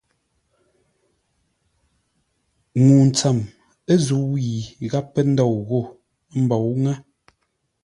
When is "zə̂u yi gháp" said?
4.05-5.07